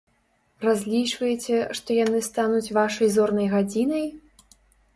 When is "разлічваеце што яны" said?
0.65-2.23